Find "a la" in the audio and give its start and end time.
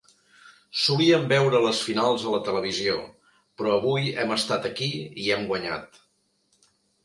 2.25-2.41